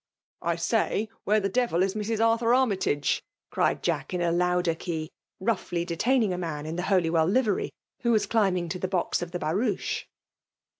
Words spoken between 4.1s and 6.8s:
in a kmder key, roaghly detaining a man in